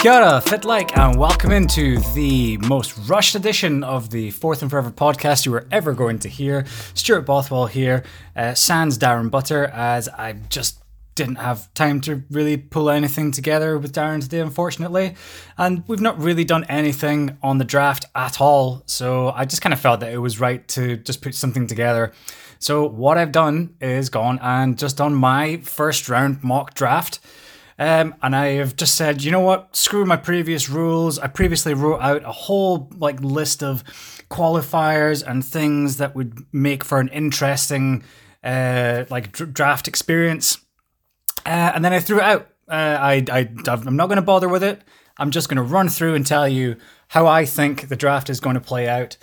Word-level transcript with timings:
Kia 0.00 0.14
ora, 0.14 0.40
fit 0.40 0.64
like, 0.64 0.96
and 0.96 1.18
welcome 1.18 1.52
into 1.52 1.98
the 2.14 2.56
most 2.56 2.96
rushed 3.06 3.34
edition 3.34 3.84
of 3.84 4.08
the 4.08 4.30
Fourth 4.30 4.62
and 4.62 4.70
Forever 4.70 4.90
podcast 4.90 5.44
you 5.44 5.52
were 5.52 5.66
ever 5.70 5.92
going 5.92 6.18
to 6.20 6.28
hear. 6.30 6.64
Stuart 6.94 7.26
Bothwell 7.26 7.66
here, 7.66 8.04
uh, 8.34 8.54
sans 8.54 8.96
Darren 8.96 9.30
Butter, 9.30 9.66
as 9.66 10.08
I 10.08 10.32
just 10.48 10.82
didn't 11.16 11.34
have 11.34 11.72
time 11.74 12.00
to 12.00 12.22
really 12.30 12.56
pull 12.56 12.88
anything 12.88 13.30
together 13.30 13.76
with 13.76 13.92
Darren 13.92 14.22
today, 14.22 14.40
unfortunately. 14.40 15.16
And 15.58 15.84
we've 15.86 16.00
not 16.00 16.18
really 16.18 16.44
done 16.44 16.64
anything 16.64 17.36
on 17.42 17.58
the 17.58 17.66
draft 17.66 18.06
at 18.14 18.40
all, 18.40 18.82
so 18.86 19.28
I 19.32 19.44
just 19.44 19.60
kind 19.60 19.74
of 19.74 19.80
felt 19.80 20.00
that 20.00 20.14
it 20.14 20.18
was 20.18 20.40
right 20.40 20.66
to 20.68 20.96
just 20.96 21.20
put 21.20 21.34
something 21.34 21.66
together. 21.66 22.14
So, 22.58 22.86
what 22.86 23.18
I've 23.18 23.32
done 23.32 23.74
is 23.82 24.08
gone 24.08 24.38
and 24.40 24.78
just 24.78 24.96
done 24.96 25.14
my 25.14 25.58
first 25.58 26.08
round 26.08 26.42
mock 26.42 26.72
draft. 26.72 27.20
Um, 27.80 28.14
and 28.22 28.36
I 28.36 28.48
have 28.56 28.76
just 28.76 28.94
said, 28.94 29.22
you 29.22 29.30
know 29.30 29.40
what? 29.40 29.74
Screw 29.74 30.04
my 30.04 30.18
previous 30.18 30.68
rules. 30.68 31.18
I 31.18 31.28
previously 31.28 31.72
wrote 31.72 32.00
out 32.00 32.22
a 32.24 32.30
whole 32.30 32.90
like 32.94 33.18
list 33.22 33.62
of 33.62 33.82
qualifiers 34.30 35.26
and 35.26 35.42
things 35.42 35.96
that 35.96 36.14
would 36.14 36.44
make 36.52 36.84
for 36.84 37.00
an 37.00 37.08
interesting 37.08 38.04
uh, 38.44 39.06
like 39.08 39.32
dr- 39.32 39.54
draft 39.54 39.88
experience. 39.88 40.58
Uh, 41.46 41.72
and 41.74 41.82
then 41.82 41.94
I 41.94 42.00
threw 42.00 42.18
it 42.18 42.24
out. 42.24 42.48
Uh, 42.68 42.98
I, 43.00 43.24
I 43.32 43.48
I'm 43.66 43.96
not 43.96 44.08
going 44.08 44.16
to 44.16 44.22
bother 44.22 44.48
with 44.48 44.62
it. 44.62 44.82
I'm 45.16 45.30
just 45.30 45.48
going 45.48 45.56
to 45.56 45.62
run 45.62 45.88
through 45.88 46.14
and 46.14 46.26
tell 46.26 46.46
you 46.46 46.76
how 47.08 47.26
I 47.26 47.46
think 47.46 47.88
the 47.88 47.96
draft 47.96 48.28
is 48.28 48.40
going 48.40 48.54
to 48.54 48.60
play 48.60 48.88
out 48.88 49.16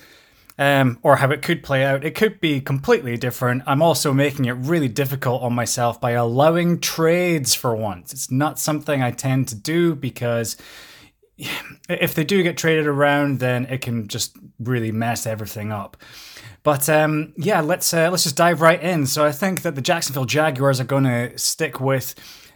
um, 0.58 0.98
or 1.04 1.18
how 1.18 1.30
it 1.32 1.42
could 1.42 1.64
play 1.64 1.84
out. 1.84 2.04
It 2.04 2.16
could 2.16 2.40
be 2.40 2.60
completely 2.60 3.16
different. 3.18 3.64
I'm 3.68 3.82
also 3.82 4.14
making 4.14 4.46
it 4.46 4.54
really 4.54 4.88
difficult 4.88 5.44
on 5.44 5.54
myself 5.54 6.02
by 6.02 6.12
allowing 6.12 6.80
trades 6.80 7.54
for 7.54 7.76
once. 7.76 8.12
It's 8.12 8.32
not 8.32 8.60
something 8.60 9.02
I 9.02 9.12
tend 9.12 9.48
to 9.50 9.56
do 9.56 9.96
because 9.96 10.58
if 11.38 12.16
they 12.16 12.24
do 12.24 12.44
get 12.44 12.58
traded 12.58 12.88
around, 12.88 13.40
then 13.40 13.66
it 13.66 13.82
can 13.82 14.08
just 14.08 14.36
really 14.60 14.92
mess 14.92 15.28
everything 15.28 15.72
up. 15.72 15.98
But 16.64 16.90
um, 16.90 17.34
yeah, 17.38 17.62
let's 17.62 17.94
uh, 17.94 18.10
let's 18.10 18.24
just 18.24 18.36
dive 18.36 18.60
right 18.60 18.82
in. 18.82 19.06
So 19.06 19.24
I 19.24 19.32
think 19.32 19.62
that 19.62 19.76
the 19.76 19.82
Jacksonville 19.82 20.26
Jaguars 20.26 20.82
are 20.82 20.86
going 20.86 21.06
to 21.06 21.38
stick 21.38 21.80
with 21.80 22.14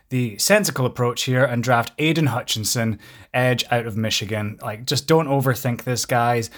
the 0.09 0.37
sensible 0.37 0.85
approach 0.85 1.23
here 1.23 1.45
and 1.45 1.63
draft 1.63 1.93
Aidan 1.97 2.25
Hutchinson, 2.25 2.99
edge 3.33 3.63
out 3.71 3.85
of 3.85 3.95
Michigan. 3.95 4.59
Like, 4.61 4.85
just 4.85 5.07
don't 5.07 5.27
overthink 5.27 5.83
this, 5.83 6.05
guys 6.05 6.49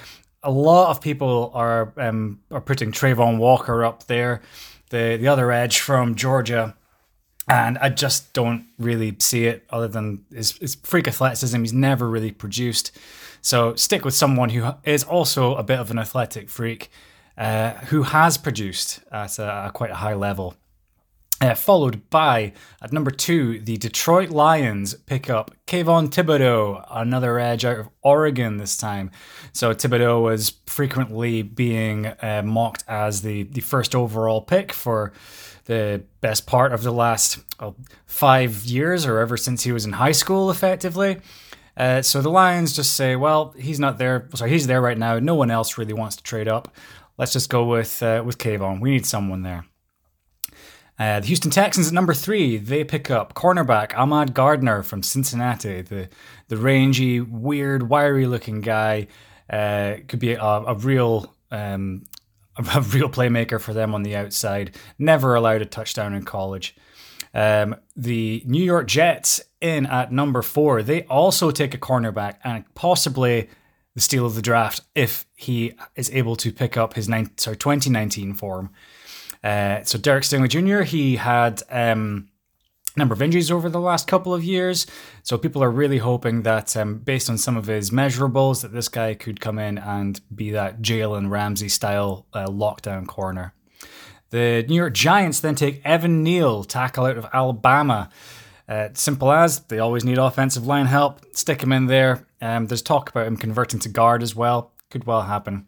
a 0.44 0.52
lot 0.52 0.90
of 0.90 1.02
people 1.02 1.52
are 1.54 1.94
um, 1.98 2.40
are 2.52 2.62
putting 2.62 2.92
Travon 2.92 3.38
Walker 3.38 3.84
up 3.84 4.08
there, 4.08 4.42
the 4.90 5.18
the 5.20 5.28
other 5.28 5.52
edge 5.52 5.80
from 5.80 6.16
Georgia, 6.16 6.76
and 7.48 7.78
I 7.78 7.90
just 7.90 8.34
don't 8.34 8.68
really 8.78 9.16
see 9.20 9.46
it. 9.46 9.66
Other 9.70 9.88
than 9.88 10.26
his, 10.34 10.58
his 10.58 10.76
freak 10.76 11.08
athleticism, 11.08 11.60
he's 11.60 11.74
never 11.74 12.10
really 12.10 12.32
produced. 12.32 12.98
So 13.42 13.76
stick 13.76 14.06
with 14.06 14.14
someone 14.14 14.50
who 14.50 14.72
is 14.84 15.04
also 15.04 15.56
a 15.56 15.64
bit 15.64 15.80
of 15.80 15.92
an 15.92 16.00
athletic 16.00 16.50
freak, 16.50 16.90
uh, 17.38 17.72
who 17.90 18.04
has 18.04 18.38
produced 18.38 19.02
at 19.12 19.40
a, 19.40 19.68
a 19.68 19.72
quite 19.72 19.92
a 19.92 19.96
high 19.96 20.14
level. 20.14 20.56
Uh, 21.44 21.54
followed 21.54 22.10
by 22.10 22.54
at 22.82 22.94
number 22.94 23.12
two, 23.12 23.60
the 23.60 23.76
Detroit 23.76 24.30
Lions 24.30 24.94
pick 24.94 25.30
up 25.30 25.52
Kayvon 25.68 26.08
Thibodeaux, 26.08 26.88
another 26.90 27.38
edge 27.38 27.66
out 27.66 27.80
of 27.80 27.90
Oregon 28.02 28.56
this 28.56 28.78
time. 28.78 29.12
So 29.52 29.74
Thibodeaux 29.74 30.24
was 30.24 30.54
frequently 30.68 31.42
being 31.42 32.06
uh, 32.06 32.44
mocked 32.46 32.86
as 32.88 33.24
the, 33.24 33.44
the 33.44 33.60
first 33.60 33.94
overall 33.94 34.40
pick 34.40 34.72
for 34.72 35.12
the 35.66 36.04
best 36.22 36.48
part 36.48 36.72
of 36.72 36.82
the 36.82 36.94
last 36.94 37.40
well, 37.60 37.76
five 38.06 38.64
years 38.64 39.06
or 39.06 39.20
ever 39.20 39.36
since 39.36 39.64
he 39.64 39.74
was 39.74 39.84
in 39.84 39.92
high 39.92 40.14
school, 40.14 40.50
effectively. 40.50 41.20
Uh, 41.76 42.02
so 42.02 42.22
the 42.22 42.30
Lions 42.30 42.74
just 42.74 42.94
say, 42.94 43.18
well, 43.18 43.54
he's 43.58 43.82
not 43.82 43.98
there. 43.98 44.30
Sorry, 44.34 44.50
he's 44.50 44.68
there 44.68 44.80
right 44.80 44.98
now. 44.98 45.20
No 45.20 45.36
one 45.36 45.52
else 45.52 45.78
really 45.78 45.92
wants 45.92 46.16
to 46.16 46.24
trade 46.24 46.48
up. 46.48 46.74
Let's 47.18 47.34
just 47.34 47.50
go 47.50 47.66
with 47.66 48.02
uh, 48.02 48.24
with 48.26 48.38
Kayvon. 48.38 48.80
We 48.80 48.92
need 48.92 49.06
someone 49.06 49.42
there. 49.42 49.66
Uh, 51.00 51.20
the 51.20 51.28
Houston 51.28 51.50
Texans 51.50 51.88
at 51.88 51.94
number 51.94 52.14
three, 52.14 52.58
they 52.58 52.84
pick 52.84 53.10
up 53.10 53.34
cornerback 53.34 53.98
Ahmad 53.98 54.34
Gardner 54.34 54.84
from 54.84 55.02
Cincinnati, 55.02 55.82
the 55.82 56.10
the 56.50 56.58
rangy, 56.58 57.20
weird, 57.20 57.90
wiry 57.90 58.28
looking 58.28 58.62
guy. 58.62 59.08
Uh, 59.50 59.96
could 60.08 60.20
be 60.20 60.34
a, 60.34 60.42
a 60.42 60.76
real 60.76 61.34
um, 61.52 62.04
a 62.58 62.82
real 62.82 63.10
playmaker 63.10 63.60
for 63.60 63.74
them 63.74 63.96
on 63.96 64.04
the 64.04 64.16
outside. 64.16 64.76
Never 65.00 65.36
allowed 65.36 65.62
a 65.62 65.66
touchdown 65.66 66.14
in 66.14 66.24
college. 66.24 66.76
Um, 67.34 67.76
the 67.96 68.44
New 68.46 68.64
York 68.64 68.88
Jets 68.88 69.42
in 69.60 69.88
at 69.88 70.12
number 70.12 70.44
four, 70.44 70.84
they 70.84 71.04
also 71.04 71.50
take 71.50 71.74
a 71.74 71.80
cornerback 71.80 72.36
and 72.44 72.64
possibly 72.76 73.50
the 73.96 74.02
steal 74.02 74.26
of 74.26 74.36
the 74.36 74.42
draft 74.42 74.82
if 74.94 75.26
he 75.36 75.74
is 75.96 76.12
able 76.12 76.36
to 76.36 76.52
pick 76.52 76.78
up 76.78 76.94
his 76.94 77.10
nine, 77.10 77.32
sorry 77.38 77.58
2019 77.58 78.34
form. 78.36 78.72
Uh, 79.44 79.84
so 79.84 79.98
Derek 79.98 80.24
Stingley 80.24 80.48
Jr. 80.50 80.84
He 80.84 81.18
had 81.18 81.62
um, 81.70 82.30
a 82.96 83.00
number 83.00 83.14
of 83.14 83.22
injuries 83.22 83.52
over 83.52 83.70
the 83.70 83.80
last 83.80 84.08
couple 84.08 84.34
of 84.34 84.44
years, 84.44 84.88
so 85.24 85.38
people 85.38 85.64
are 85.64 85.72
really 85.72 85.98
hoping 85.98 86.44
that, 86.44 86.78
um, 86.78 87.00
based 87.00 87.30
on 87.30 87.38
some 87.38 87.58
of 87.58 87.66
his 87.66 87.90
measurables, 87.90 88.62
that 88.62 88.72
this 88.72 88.88
guy 88.88 89.14
could 89.14 89.42
come 89.42 89.60
in 89.60 89.78
and 89.78 90.22
be 90.34 90.52
that 90.52 90.82
Jalen 90.82 91.30
Ramsey 91.30 91.70
style 91.70 92.26
uh, 92.34 92.48
lockdown 92.48 93.06
corner. 93.08 93.54
The 94.30 94.66
New 94.68 94.76
York 94.76 94.94
Giants 94.94 95.40
then 95.42 95.56
take 95.56 95.82
Evan 95.86 96.24
Neal, 96.24 96.64
tackle 96.64 97.06
out 97.06 97.18
of 97.18 97.28
Alabama. 97.34 98.10
Uh, 98.68 98.90
simple 98.94 99.32
as 99.32 99.60
they 99.66 99.80
always 99.80 100.04
need 100.04 100.18
offensive 100.18 100.66
line 100.66 100.86
help. 100.86 101.20
Stick 101.36 101.62
him 101.62 101.72
in 101.72 101.88
there. 101.88 102.26
Um, 102.42 102.68
there's 102.68 102.82
talk 102.82 103.10
about 103.10 103.28
him 103.28 103.38
converting 103.38 103.80
to 103.82 103.90
guard 103.90 104.24
as 104.24 104.36
well. 104.36 104.72
Could 104.90 105.06
well 105.06 105.24
happen. 105.24 105.68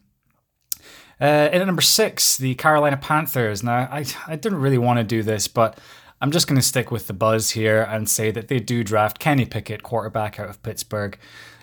Uh, 1.20 1.48
in 1.52 1.62
at 1.62 1.66
number 1.66 1.82
six, 1.82 2.36
the 2.36 2.54
Carolina 2.56 2.96
Panthers. 2.96 3.62
Now, 3.62 3.88
I, 3.90 4.04
I 4.26 4.36
didn't 4.36 4.60
really 4.60 4.78
want 4.78 4.98
to 4.98 5.04
do 5.04 5.22
this, 5.22 5.48
but 5.48 5.78
I'm 6.20 6.30
just 6.30 6.46
going 6.46 6.60
to 6.60 6.66
stick 6.66 6.90
with 6.90 7.06
the 7.06 7.12
buzz 7.12 7.50
here 7.50 7.82
and 7.82 8.08
say 8.08 8.30
that 8.30 8.48
they 8.48 8.58
do 8.58 8.84
draft 8.84 9.18
Kenny 9.18 9.44
Pickett, 9.46 9.82
quarterback 9.82 10.38
out 10.38 10.48
of 10.48 10.62
Pittsburgh, 10.62 11.18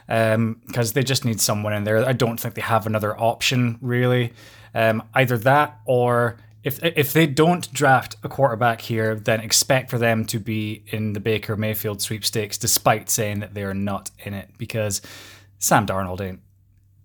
because 0.08 0.36
um, 0.36 0.94
they 0.94 1.04
just 1.04 1.24
need 1.26 1.40
someone 1.40 1.74
in 1.74 1.84
there. 1.84 2.06
I 2.06 2.14
don't 2.14 2.40
think 2.40 2.56
they 2.56 2.62
have 2.62 2.86
another 2.86 3.20
option, 3.20 3.78
really. 3.82 4.34
Um, 4.76 5.04
either 5.14 5.38
that 5.40 5.80
or 5.86 6.38
if 6.64 6.84
if 6.84 7.14
they 7.14 7.28
don't 7.28 7.72
draft 7.74 8.16
a 8.24 8.30
quarterback 8.30 8.82
here, 8.82 9.16
then 9.16 9.40
expect 9.40 9.90
for 9.90 9.98
them 9.98 10.26
to 10.26 10.40
be 10.40 10.84
in 10.88 11.14
the 11.14 11.20
Baker 11.20 11.56
Mayfield 11.56 12.02
sweepstakes, 12.02 12.58
despite 12.58 13.10
saying 13.10 13.40
that 13.42 13.54
they 13.54 13.64
are 13.64 13.74
not 13.74 14.12
in 14.20 14.34
it, 14.34 14.50
because 14.58 15.02
Sam 15.60 15.86
Darnold 15.86 16.22
ain't 16.22 16.40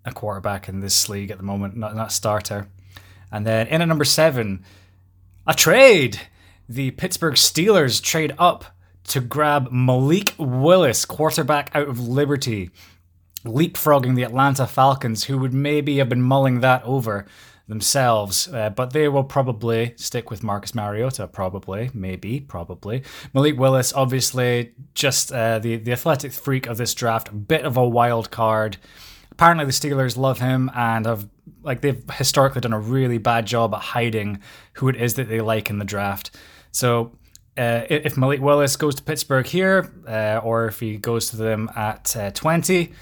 a 0.08 0.12
quarterback 0.12 0.68
in 0.68 0.80
this 0.80 1.08
league 1.08 1.30
at 1.30 1.38
the 1.38 1.44
moment, 1.44 1.76
not 1.76 1.94
not 1.94 2.12
starter. 2.12 2.68
And 3.30 3.46
then 3.46 3.66
in 3.68 3.82
at 3.82 3.88
number 3.88 4.04
seven, 4.04 4.64
a 5.46 5.54
trade. 5.54 6.20
The 6.70 6.90
Pittsburgh 6.90 7.34
Steelers 7.34 8.02
trade 8.02 8.34
up 8.38 8.66
to 9.04 9.20
grab 9.20 9.72
Malik 9.72 10.34
Willis, 10.38 11.06
quarterback 11.06 11.70
out 11.74 11.88
of 11.88 11.98
Liberty, 11.98 12.70
leapfrogging 13.44 14.16
the 14.16 14.22
Atlanta 14.22 14.66
Falcons, 14.66 15.24
who 15.24 15.38
would 15.38 15.54
maybe 15.54 15.96
have 15.96 16.10
been 16.10 16.20
mulling 16.20 16.60
that 16.60 16.82
over 16.84 17.24
themselves, 17.68 18.48
uh, 18.48 18.70
but 18.70 18.92
they 18.92 19.08
will 19.08 19.24
probably 19.24 19.94
stick 19.96 20.30
with 20.30 20.42
Marcus 20.42 20.74
Mariota. 20.74 21.26
Probably, 21.26 21.90
maybe, 21.94 22.40
probably. 22.40 23.02
Malik 23.32 23.58
Willis, 23.58 23.92
obviously, 23.92 24.72
just 24.94 25.32
uh, 25.32 25.58
the 25.58 25.76
the 25.76 25.92
athletic 25.92 26.32
freak 26.32 26.66
of 26.66 26.76
this 26.76 26.94
draft, 26.94 27.48
bit 27.48 27.64
of 27.64 27.76
a 27.76 27.88
wild 27.88 28.30
card 28.30 28.78
apparently 29.38 29.64
the 29.64 29.70
Steelers 29.70 30.16
love 30.16 30.40
him 30.40 30.68
and 30.74 31.06
have 31.06 31.28
like 31.62 31.80
they've 31.80 32.02
historically 32.14 32.60
done 32.60 32.72
a 32.72 32.78
really 32.78 33.18
bad 33.18 33.46
job 33.46 33.72
at 33.72 33.80
hiding 33.80 34.40
who 34.74 34.88
it 34.88 34.96
is 34.96 35.14
that 35.14 35.28
they 35.28 35.40
like 35.40 35.70
in 35.70 35.78
the 35.78 35.84
draft. 35.84 36.32
So 36.72 37.12
uh, 37.56 37.82
if 37.88 38.16
Malik 38.16 38.40
Willis 38.40 38.74
goes 38.74 38.96
to 38.96 39.02
Pittsburgh 39.02 39.46
here, 39.46 39.92
uh, 40.08 40.40
or 40.42 40.66
if 40.66 40.80
he 40.80 40.96
goes 40.96 41.30
to 41.30 41.36
them 41.36 41.70
at 41.76 42.16
uh, 42.16 42.32
20, 42.32 42.92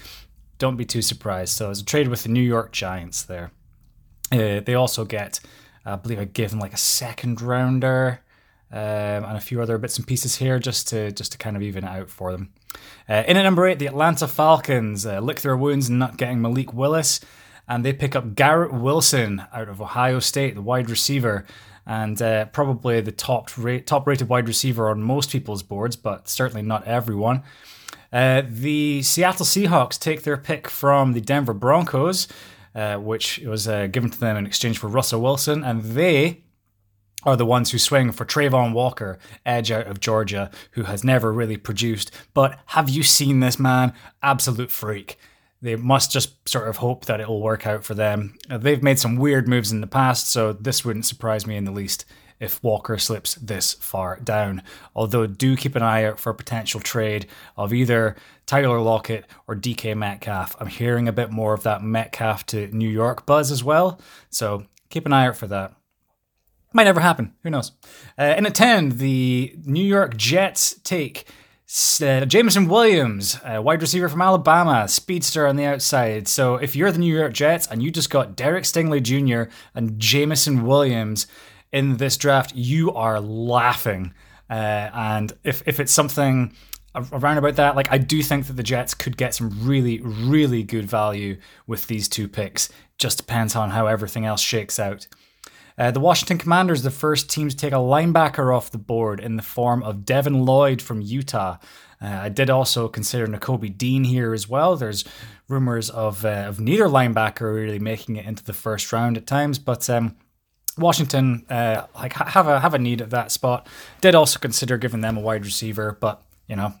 don't 0.59 0.77
be 0.77 0.85
too 0.85 1.01
surprised. 1.01 1.53
So 1.53 1.71
it's 1.71 1.81
a 1.81 1.85
trade 1.85 2.07
with 2.07 2.21
the 2.21 2.29
New 2.29 2.41
York 2.41 2.71
Giants 2.71 3.23
there. 3.23 3.51
Uh, 4.31 4.59
they 4.59 4.75
also 4.75 5.05
get, 5.05 5.39
I 5.85 5.95
believe, 5.95 6.19
I 6.19 6.25
gave 6.25 6.51
them 6.51 6.59
like 6.59 6.73
a 6.73 6.77
second 6.77 7.41
rounder 7.41 8.21
um, 8.71 8.79
and 8.79 9.37
a 9.37 9.41
few 9.41 9.59
other 9.59 9.79
bits 9.79 9.97
and 9.97 10.05
pieces 10.05 10.35
here 10.35 10.59
just 10.59 10.87
to 10.89 11.11
just 11.11 11.31
to 11.31 11.37
kind 11.39 11.55
of 11.55 11.63
even 11.63 11.83
it 11.83 11.87
out 11.87 12.09
for 12.11 12.31
them. 12.31 12.51
Uh, 13.09 13.23
in 13.27 13.37
at 13.37 13.43
number 13.43 13.65
eight, 13.65 13.79
the 13.79 13.87
Atlanta 13.87 14.27
Falcons 14.27 15.05
uh, 15.05 15.19
lick 15.19 15.41
their 15.41 15.57
wounds 15.57 15.89
not 15.89 16.17
getting 16.17 16.41
Malik 16.41 16.73
Willis, 16.73 17.19
and 17.67 17.83
they 17.83 17.93
pick 17.93 18.15
up 18.15 18.35
Garrett 18.35 18.73
Wilson 18.73 19.43
out 19.53 19.69
of 19.69 19.81
Ohio 19.81 20.19
State, 20.19 20.55
the 20.55 20.61
wide 20.61 20.89
receiver, 20.89 21.45
and 21.85 22.21
uh, 22.21 22.45
probably 22.45 22.99
the 22.99 23.11
top 23.11 23.49
rate, 23.57 23.87
top 23.87 24.05
rated 24.05 24.27
wide 24.27 24.47
receiver 24.47 24.89
on 24.89 25.01
most 25.01 25.31
people's 25.31 25.63
boards, 25.63 25.95
but 25.95 26.27
certainly 26.27 26.61
not 26.61 26.85
everyone. 26.85 27.43
Uh, 28.11 28.41
the 28.47 29.01
Seattle 29.01 29.45
Seahawks 29.45 29.99
take 29.99 30.23
their 30.23 30.37
pick 30.37 30.69
from 30.69 31.13
the 31.13 31.21
Denver 31.21 31.53
Broncos, 31.53 32.27
uh, 32.75 32.97
which 32.97 33.39
was 33.39 33.67
uh, 33.67 33.87
given 33.87 34.09
to 34.09 34.19
them 34.19 34.37
in 34.37 34.45
exchange 34.45 34.77
for 34.77 34.87
Russell 34.87 35.21
Wilson, 35.21 35.63
and 35.63 35.81
they 35.81 36.43
are 37.27 37.35
the 37.35 37.45
ones 37.45 37.71
who 37.71 37.77
swing 37.77 38.13
for 38.13 38.25
Travon 38.25 38.71
Walker, 38.71 39.19
edge 39.45 39.69
out 39.69 39.85
of 39.85 39.99
Georgia, 39.99 40.49
who 40.71 40.83
has 40.83 41.03
never 41.03 41.33
really 41.33 41.57
produced. 41.57 42.09
But 42.33 42.57
have 42.67 42.89
you 42.89 43.03
seen 43.03 43.41
this 43.41 43.59
man? 43.59 43.91
Absolute 44.23 44.71
freak. 44.71 45.19
They 45.61 45.75
must 45.75 46.09
just 46.09 46.47
sort 46.47 46.69
of 46.69 46.77
hope 46.77 47.03
that 47.05 47.19
it 47.19 47.27
will 47.27 47.41
work 47.41 47.67
out 47.67 47.83
for 47.83 47.95
them. 47.95 48.37
Uh, 48.49 48.57
they've 48.57 48.81
made 48.81 48.97
some 48.97 49.17
weird 49.17 49.45
moves 49.45 49.73
in 49.73 49.81
the 49.81 49.87
past, 49.87 50.31
so 50.31 50.53
this 50.53 50.85
wouldn't 50.85 51.05
surprise 51.05 51.45
me 51.45 51.57
in 51.57 51.65
the 51.65 51.71
least 51.71 52.05
if 52.39 52.63
Walker 52.63 52.97
slips 52.97 53.35
this 53.35 53.73
far 53.73 54.21
down. 54.21 54.61
Although, 54.95 55.27
do 55.27 55.57
keep 55.57 55.75
an 55.75 55.83
eye 55.83 56.05
out 56.05 56.21
for 56.21 56.29
a 56.29 56.35
potential 56.35 56.79
trade 56.79 57.27
of 57.57 57.73
either 57.73 58.15
Tyler 58.45 58.79
Lockett 58.79 59.25
or 59.47 59.55
DK 59.55 59.97
Metcalf. 59.97 60.55
I'm 60.61 60.67
hearing 60.67 61.09
a 61.09 61.13
bit 61.13 61.31
more 61.31 61.53
of 61.53 61.63
that 61.63 61.83
Metcalf 61.83 62.45
to 62.45 62.67
New 62.67 62.89
York 62.89 63.25
buzz 63.25 63.51
as 63.51 63.65
well, 63.65 63.99
so 64.29 64.65
keep 64.89 65.05
an 65.05 65.11
eye 65.11 65.27
out 65.27 65.35
for 65.35 65.47
that. 65.47 65.73
Might 66.73 66.83
never 66.83 66.99
happen. 66.99 67.33
Who 67.43 67.49
knows? 67.49 67.71
Uh, 68.19 68.35
in 68.37 68.45
at 68.45 68.55
10, 68.55 68.97
the 68.97 69.55
New 69.63 69.83
York 69.83 70.17
Jets 70.17 70.79
take 70.83 71.27
uh, 72.01 72.23
Jameson 72.25 72.67
Williams, 72.69 73.39
wide 73.43 73.81
receiver 73.81 74.07
from 74.07 74.21
Alabama, 74.21 74.87
speedster 74.87 75.47
on 75.47 75.57
the 75.57 75.65
outside. 75.65 76.27
So 76.27 76.55
if 76.55 76.75
you're 76.75 76.91
the 76.91 76.99
New 76.99 77.13
York 77.13 77.33
Jets 77.33 77.67
and 77.67 77.83
you 77.83 77.91
just 77.91 78.09
got 78.09 78.35
Derek 78.35 78.63
Stingley 78.63 79.01
Jr. 79.01 79.51
and 79.75 79.99
Jameson 79.99 80.65
Williams 80.65 81.27
in 81.71 81.97
this 81.97 82.15
draft, 82.15 82.55
you 82.55 82.93
are 82.93 83.19
laughing. 83.19 84.13
Uh, 84.49 84.89
and 84.93 85.33
if, 85.43 85.61
if 85.67 85.79
it's 85.79 85.91
something 85.91 86.53
around 87.11 87.37
about 87.37 87.55
that, 87.57 87.75
like 87.75 87.91
I 87.91 87.97
do 87.97 88.23
think 88.23 88.47
that 88.47 88.53
the 88.53 88.63
Jets 88.63 88.93
could 88.93 89.17
get 89.17 89.35
some 89.35 89.67
really, 89.67 89.99
really 90.01 90.63
good 90.63 90.85
value 90.85 91.37
with 91.65 91.87
these 91.87 92.07
two 92.07 92.27
picks. 92.27 92.69
Just 92.97 93.17
depends 93.17 93.55
on 93.55 93.71
how 93.71 93.87
everything 93.87 94.25
else 94.25 94.41
shakes 94.41 94.79
out. 94.79 95.07
Uh, 95.77 95.91
the 95.91 95.99
Washington 95.99 96.37
Commanders, 96.37 96.81
the 96.81 96.91
first 96.91 97.29
team 97.29 97.49
to 97.49 97.55
take 97.55 97.73
a 97.73 97.77
linebacker 97.77 98.55
off 98.55 98.71
the 98.71 98.77
board 98.77 99.19
in 99.19 99.35
the 99.35 99.43
form 99.43 99.83
of 99.83 100.05
Devin 100.05 100.43
Lloyd 100.43 100.81
from 100.81 101.01
Utah. 101.01 101.57
Uh, 102.01 102.07
I 102.07 102.29
did 102.29 102.49
also 102.49 102.87
consider 102.87 103.27
Nakobe 103.27 103.77
Dean 103.77 104.03
here 104.03 104.33
as 104.33 104.49
well. 104.49 104.75
There's 104.75 105.03
rumors 105.47 105.89
of 105.89 106.25
uh, 106.25 106.45
of 106.47 106.59
neither 106.59 106.85
linebacker 106.85 107.53
really 107.53 107.79
making 107.79 108.15
it 108.15 108.25
into 108.25 108.43
the 108.43 108.53
first 108.53 108.91
round 108.91 109.17
at 109.17 109.27
times, 109.27 109.59
but 109.59 109.89
um, 109.89 110.15
Washington 110.77 111.45
uh, 111.49 111.85
like 111.95 112.13
have 112.13 112.47
a 112.47 112.59
have 112.59 112.73
a 112.73 112.79
need 112.79 113.01
at 113.01 113.09
that 113.11 113.31
spot. 113.31 113.67
Did 114.01 114.15
also 114.15 114.39
consider 114.39 114.77
giving 114.77 115.01
them 115.01 115.17
a 115.17 115.21
wide 115.21 115.45
receiver, 115.45 115.97
but 115.99 116.23
you 116.47 116.55
know 116.55 116.73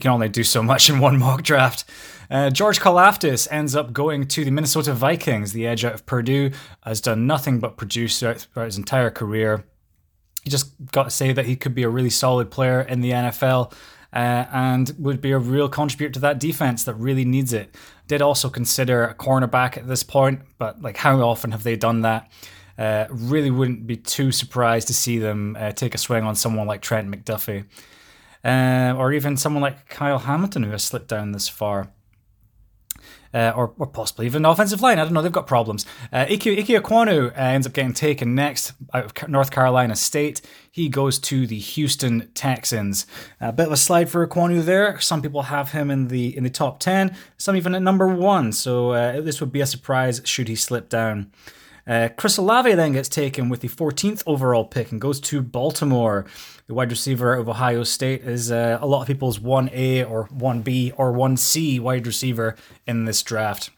you 0.00 0.08
can 0.08 0.12
only 0.12 0.30
do 0.30 0.44
so 0.44 0.62
much 0.62 0.88
in 0.88 0.98
one 0.98 1.18
mock 1.18 1.42
draft. 1.42 1.84
Uh, 2.30 2.48
George 2.48 2.80
Karlaftis 2.80 3.46
ends 3.50 3.76
up 3.76 3.92
going 3.92 4.26
to 4.28 4.44
the 4.44 4.50
Minnesota 4.50 4.94
Vikings. 4.94 5.52
The 5.52 5.66
edge 5.66 5.84
out 5.84 5.92
of 5.92 6.06
Purdue 6.06 6.52
has 6.84 7.02
done 7.02 7.26
nothing 7.26 7.60
but 7.60 7.76
produce 7.76 8.18
throughout 8.18 8.64
his 8.64 8.78
entire 8.78 9.10
career. 9.10 9.64
You 10.44 10.50
just 10.50 10.72
got 10.92 11.04
to 11.04 11.10
say 11.10 11.32
that 11.32 11.44
he 11.44 11.54
could 11.54 11.74
be 11.74 11.82
a 11.82 11.88
really 11.90 12.08
solid 12.08 12.50
player 12.50 12.80
in 12.80 13.02
the 13.02 13.10
NFL. 13.10 13.74
Uh, 14.12 14.44
and 14.52 14.92
would 14.98 15.20
be 15.20 15.30
a 15.30 15.38
real 15.38 15.68
contributor 15.68 16.14
to 16.14 16.18
that 16.18 16.40
defense 16.40 16.82
that 16.82 16.94
really 16.94 17.24
needs 17.24 17.52
it. 17.52 17.76
Did 18.08 18.20
also 18.20 18.48
consider 18.48 19.04
a 19.04 19.14
cornerback 19.14 19.76
at 19.76 19.86
this 19.86 20.02
point, 20.02 20.40
but 20.58 20.82
like 20.82 20.96
how 20.96 21.20
often 21.20 21.52
have 21.52 21.62
they 21.62 21.76
done 21.76 22.00
that? 22.00 22.28
Uh, 22.76 23.06
really 23.10 23.52
wouldn't 23.52 23.86
be 23.86 23.96
too 23.96 24.32
surprised 24.32 24.88
to 24.88 24.94
see 24.94 25.18
them 25.18 25.56
uh, 25.60 25.70
take 25.70 25.94
a 25.94 25.98
swing 25.98 26.24
on 26.24 26.34
someone 26.34 26.66
like 26.66 26.80
Trent 26.80 27.08
McDuffie, 27.08 27.66
uh, 28.44 28.94
or 28.96 29.12
even 29.12 29.36
someone 29.36 29.62
like 29.62 29.88
Kyle 29.88 30.18
Hamilton 30.18 30.64
who 30.64 30.70
has 30.70 30.84
slipped 30.84 31.08
down 31.08 31.32
this 31.32 31.48
far 31.48 31.92
uh, 33.32 33.52
or, 33.54 33.72
or 33.78 33.86
possibly 33.86 34.26
even 34.26 34.44
offensive 34.44 34.80
line. 34.80 34.98
I 34.98 35.04
don't 35.04 35.12
know. 35.12 35.22
They've 35.22 35.30
got 35.30 35.46
problems. 35.46 35.86
Uh, 36.12 36.26
Ike, 36.28 36.46
Ike 36.46 36.66
Ekwonu 36.66 37.30
uh, 37.30 37.34
ends 37.34 37.66
up 37.66 37.72
getting 37.72 37.92
taken 37.92 38.34
next 38.34 38.72
out 38.92 39.04
of 39.04 39.28
North 39.28 39.50
Carolina 39.50 39.94
State. 39.94 40.40
He 40.70 40.88
goes 40.88 41.18
to 41.20 41.46
the 41.46 41.58
Houston 41.58 42.30
Texans. 42.34 43.06
A 43.40 43.52
bit 43.52 43.66
of 43.66 43.72
a 43.72 43.76
slide 43.76 44.10
for 44.10 44.26
Ekwonu 44.26 44.64
there. 44.64 45.00
Some 45.00 45.22
people 45.22 45.42
have 45.42 45.72
him 45.72 45.90
in 45.90 46.08
the 46.08 46.36
in 46.36 46.44
the 46.44 46.50
top 46.50 46.80
ten. 46.80 47.16
Some 47.36 47.56
even 47.56 47.74
at 47.74 47.82
number 47.82 48.08
one. 48.08 48.52
So 48.52 48.90
uh, 48.90 49.20
this 49.20 49.40
would 49.40 49.52
be 49.52 49.60
a 49.60 49.66
surprise 49.66 50.20
should 50.24 50.48
he 50.48 50.56
slip 50.56 50.88
down. 50.88 51.32
Uh, 51.90 52.08
Chris 52.16 52.36
Olave 52.36 52.72
then 52.76 52.92
gets 52.92 53.08
taken 53.08 53.48
with 53.48 53.62
the 53.62 53.68
14th 53.68 54.22
overall 54.24 54.64
pick 54.64 54.92
and 54.92 55.00
goes 55.00 55.18
to 55.18 55.42
Baltimore. 55.42 56.24
The 56.68 56.74
wide 56.74 56.92
receiver 56.92 57.34
of 57.34 57.48
Ohio 57.48 57.82
State 57.82 58.22
is 58.22 58.52
uh, 58.52 58.78
a 58.80 58.86
lot 58.86 59.00
of 59.00 59.08
people's 59.08 59.40
1A 59.40 60.08
or 60.08 60.28
1B 60.28 60.92
or 60.96 61.12
1C 61.12 61.80
wide 61.80 62.06
receiver 62.06 62.54
in 62.86 63.06
this 63.06 63.24
draft. 63.24 63.70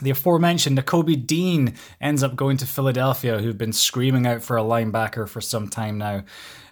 The 0.00 0.10
aforementioned 0.10 0.76
Nakobe 0.76 1.24
Dean 1.24 1.74
ends 2.00 2.24
up 2.24 2.34
going 2.34 2.56
to 2.56 2.66
Philadelphia, 2.66 3.38
who've 3.38 3.56
been 3.56 3.72
screaming 3.72 4.26
out 4.26 4.42
for 4.42 4.58
a 4.58 4.62
linebacker 4.62 5.28
for 5.28 5.40
some 5.40 5.68
time 5.68 5.98
now. 5.98 6.24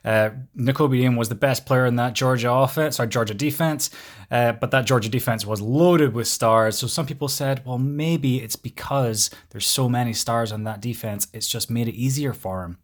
Uh, 0.05 0.31
Dean 0.57 1.15
was 1.15 1.29
the 1.29 1.37
best 1.37 1.65
player 1.65 1.87
in 1.87 1.95
that 1.97 2.15
Georgia 2.15 2.51
offense, 2.51 2.99
or 2.99 3.07
Georgia 3.07 3.35
defense, 3.35 3.91
uh, 4.33 4.51
but 4.53 4.73
that 4.73 4.87
Georgia 4.87 5.09
defense 5.09 5.47
was 5.47 5.61
loaded 5.61 6.15
with 6.15 6.27
stars. 6.27 6.77
So 6.77 6.89
some 6.89 7.07
people 7.07 7.29
said, 7.29 7.65
well, 7.65 7.79
maybe 7.79 8.39
it's 8.41 8.57
because 8.57 9.31
there's 9.51 9.67
so 9.67 9.89
many 9.89 10.13
stars 10.13 10.51
on 10.51 10.65
that 10.65 10.81
defense, 10.81 11.29
it's 11.33 11.47
just 11.47 11.71
made 11.71 11.87
it 11.87 11.95
easier 11.95 12.33
for 12.33 12.65
him. 12.65 12.79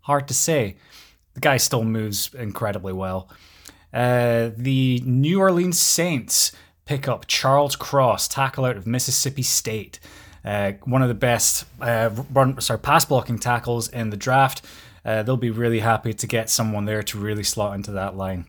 Hard 0.00 0.26
to 0.28 0.34
say 0.34 0.76
the 1.34 1.40
guy 1.40 1.58
still 1.58 1.84
moves 1.84 2.32
incredibly 2.32 2.94
well. 2.94 3.28
Uh, 3.92 4.50
the 4.56 5.02
New 5.04 5.38
Orleans 5.38 5.78
Saints 5.78 6.52
pick 6.84 7.08
up 7.08 7.26
Charles 7.26 7.76
Cross, 7.76 8.28
tackle 8.28 8.64
out 8.64 8.76
of 8.76 8.86
Mississippi 8.86 9.42
State. 9.42 10.00
Uh, 10.44 10.72
one 10.84 11.02
of 11.02 11.08
the 11.08 11.14
best 11.14 11.64
uh, 11.80 12.10
run, 12.32 12.60
sorry, 12.60 12.78
pass 12.78 13.04
blocking 13.04 13.38
tackles 13.38 13.88
in 13.88 14.10
the 14.10 14.16
draft. 14.16 14.64
Uh, 15.04 15.22
they'll 15.22 15.36
be 15.36 15.50
really 15.50 15.80
happy 15.80 16.12
to 16.12 16.26
get 16.26 16.50
someone 16.50 16.84
there 16.84 17.02
to 17.02 17.18
really 17.18 17.42
slot 17.42 17.74
into 17.74 17.90
that 17.92 18.16
line. 18.16 18.46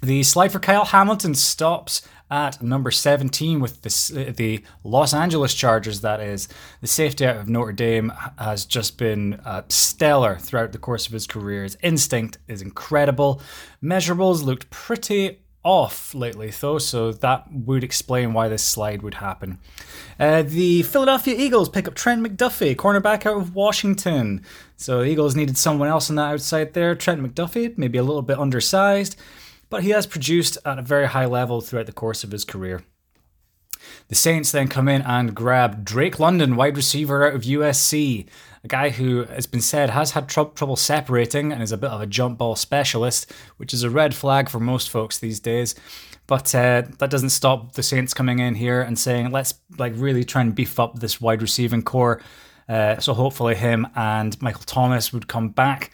The 0.00 0.22
slide 0.22 0.52
for 0.52 0.60
Kyle 0.60 0.84
Hamilton 0.84 1.34
stops 1.34 2.02
at 2.30 2.62
number 2.62 2.90
17 2.90 3.58
with 3.58 3.82
the, 3.82 4.30
the 4.32 4.62
Los 4.84 5.12
Angeles 5.12 5.54
Chargers, 5.54 6.02
that 6.02 6.20
is. 6.20 6.46
The 6.80 6.86
safety 6.86 7.26
out 7.26 7.36
of 7.36 7.48
Notre 7.48 7.72
Dame 7.72 8.12
has 8.38 8.64
just 8.64 8.98
been 8.98 9.34
uh, 9.44 9.62
stellar 9.68 10.36
throughout 10.36 10.72
the 10.72 10.78
course 10.78 11.06
of 11.06 11.12
his 11.12 11.26
career. 11.26 11.64
His 11.64 11.78
instinct 11.82 12.38
is 12.46 12.62
incredible. 12.62 13.40
Measurables 13.82 14.44
looked 14.44 14.70
pretty 14.70 15.40
off 15.64 16.14
lately, 16.14 16.50
though, 16.50 16.78
so 16.78 17.12
that 17.12 17.52
would 17.52 17.84
explain 17.84 18.32
why 18.32 18.48
this 18.48 18.62
slide 18.62 19.02
would 19.02 19.14
happen. 19.14 19.58
Uh, 20.18 20.42
the 20.42 20.82
Philadelphia 20.82 21.34
Eagles 21.36 21.68
pick 21.68 21.86
up 21.86 21.94
Trent 21.94 22.22
McDuffie, 22.26 22.76
cornerback 22.76 23.26
out 23.26 23.36
of 23.36 23.54
Washington. 23.54 24.42
So 24.76 25.02
Eagles 25.02 25.36
needed 25.36 25.58
someone 25.58 25.88
else 25.88 26.08
on 26.08 26.16
that 26.16 26.32
outside 26.32 26.74
there. 26.74 26.94
Trent 26.94 27.22
McDuffie, 27.22 27.76
maybe 27.76 27.98
a 27.98 28.02
little 28.02 28.22
bit 28.22 28.38
undersized 28.38 29.16
but 29.70 29.82
he 29.82 29.90
has 29.90 30.06
produced 30.06 30.58
at 30.64 30.78
a 30.78 30.82
very 30.82 31.08
high 31.08 31.26
level 31.26 31.60
throughout 31.60 31.86
the 31.86 31.92
course 31.92 32.24
of 32.24 32.30
his 32.30 32.44
career. 32.44 32.82
The 34.08 34.14
Saints 34.14 34.50
then 34.50 34.68
come 34.68 34.88
in 34.88 35.02
and 35.02 35.34
grab 35.34 35.84
Drake 35.84 36.18
London, 36.18 36.56
wide 36.56 36.76
receiver 36.76 37.26
out 37.26 37.34
of 37.34 37.42
USC, 37.42 38.26
a 38.64 38.68
guy 38.68 38.90
who 38.90 39.24
has 39.24 39.46
been 39.46 39.60
said 39.60 39.90
has 39.90 40.12
had 40.12 40.28
tr- 40.28 40.42
trouble 40.54 40.76
separating 40.76 41.52
and 41.52 41.62
is 41.62 41.72
a 41.72 41.76
bit 41.76 41.90
of 41.90 42.00
a 42.00 42.06
jump 42.06 42.38
ball 42.38 42.56
specialist, 42.56 43.30
which 43.56 43.72
is 43.72 43.82
a 43.82 43.90
red 43.90 44.14
flag 44.14 44.48
for 44.48 44.60
most 44.60 44.90
folks 44.90 45.18
these 45.18 45.40
days. 45.40 45.74
But 46.26 46.54
uh, 46.54 46.82
that 46.98 47.10
doesn't 47.10 47.30
stop 47.30 47.72
the 47.72 47.82
Saints 47.82 48.12
coming 48.12 48.38
in 48.38 48.54
here 48.54 48.82
and 48.82 48.98
saying, 48.98 49.30
let's 49.30 49.54
like 49.78 49.94
really 49.96 50.24
try 50.24 50.42
and 50.42 50.54
beef 50.54 50.78
up 50.78 50.98
this 50.98 51.20
wide 51.20 51.40
receiving 51.40 51.82
corps. 51.82 52.20
Uh, 52.68 52.98
so 52.98 53.14
hopefully 53.14 53.54
him 53.54 53.86
and 53.96 54.40
Michael 54.42 54.64
Thomas 54.66 55.12
would 55.12 55.26
come 55.26 55.48
back. 55.48 55.90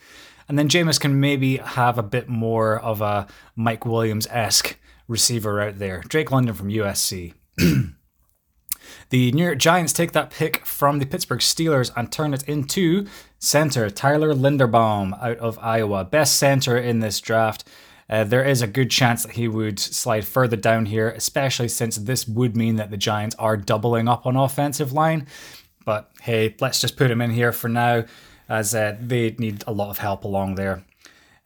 And 0.48 0.58
then 0.58 0.68
Jameis 0.68 1.00
can 1.00 1.20
maybe 1.20 1.58
have 1.58 1.98
a 1.98 2.02
bit 2.02 2.28
more 2.28 2.80
of 2.80 3.00
a 3.00 3.26
Mike 3.56 3.86
Williams 3.86 4.26
esque 4.28 4.76
receiver 5.06 5.60
out 5.60 5.78
there. 5.78 6.02
Drake 6.08 6.30
London 6.30 6.54
from 6.54 6.68
USC. 6.68 7.34
the 9.10 9.32
New 9.32 9.44
York 9.44 9.58
Giants 9.58 9.92
take 9.92 10.12
that 10.12 10.30
pick 10.30 10.64
from 10.66 10.98
the 10.98 11.06
Pittsburgh 11.06 11.40
Steelers 11.40 11.90
and 11.96 12.10
turn 12.10 12.34
it 12.34 12.48
into 12.48 13.06
center 13.38 13.90
Tyler 13.90 14.34
Linderbaum 14.34 15.20
out 15.22 15.38
of 15.38 15.58
Iowa. 15.60 16.04
Best 16.04 16.36
center 16.36 16.76
in 16.76 17.00
this 17.00 17.20
draft. 17.20 17.64
Uh, 18.08 18.24
there 18.24 18.44
is 18.44 18.60
a 18.60 18.66
good 18.66 18.90
chance 18.90 19.22
that 19.24 19.32
he 19.32 19.48
would 19.48 19.78
slide 19.78 20.26
further 20.26 20.56
down 20.56 20.86
here, 20.86 21.10
especially 21.10 21.68
since 21.68 21.96
this 21.96 22.28
would 22.28 22.56
mean 22.56 22.76
that 22.76 22.90
the 22.90 22.96
Giants 22.96 23.34
are 23.38 23.56
doubling 23.56 24.08
up 24.08 24.26
on 24.26 24.36
offensive 24.36 24.92
line. 24.92 25.26
But 25.84 26.10
hey, 26.20 26.54
let's 26.60 26.80
just 26.80 26.96
put 26.96 27.10
him 27.10 27.20
in 27.20 27.30
here 27.30 27.52
for 27.52 27.68
now 27.68 28.04
as 28.48 28.74
uh, 28.74 28.96
they 29.00 29.34
need 29.38 29.64
a 29.66 29.72
lot 29.72 29.90
of 29.90 29.98
help 29.98 30.24
along 30.24 30.56
there. 30.56 30.84